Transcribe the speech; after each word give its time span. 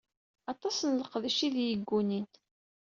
Aṭas 0.51 0.77
n 0.87 0.97
leqdic 0.99 1.39
i 1.47 1.49
d 1.53 1.55
iyi-yeggunin. 1.63 2.27